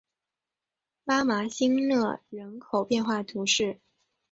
[1.03, 3.79] 拉芒辛讷人口变化图示